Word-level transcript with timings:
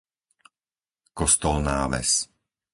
Kostolná 1.19 1.79
Ves 1.87 2.11